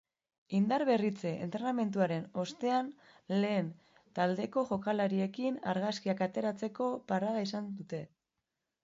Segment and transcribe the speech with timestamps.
[0.59, 2.89] Indar berritze entrenamenduaren ostean
[3.43, 3.69] lehen
[4.21, 8.01] taldeko jokalariekin argazkiak ateratzeko parada izan dute.